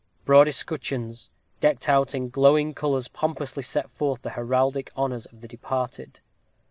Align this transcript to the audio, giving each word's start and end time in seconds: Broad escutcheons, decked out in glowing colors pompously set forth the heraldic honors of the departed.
Broad 0.25 0.47
escutcheons, 0.47 1.29
decked 1.59 1.87
out 1.87 2.15
in 2.15 2.29
glowing 2.29 2.73
colors 2.73 3.07
pompously 3.07 3.61
set 3.61 3.87
forth 3.91 4.23
the 4.23 4.31
heraldic 4.31 4.89
honors 4.95 5.27
of 5.27 5.41
the 5.41 5.47
departed. 5.47 6.21